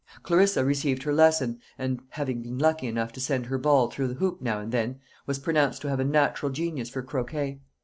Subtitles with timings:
[0.23, 4.15] Clarissa received her lesson, and (having been lucky enough to send her ball through the
[4.15, 7.59] hoop now and then) was pronounced to have a natural genius for croquet.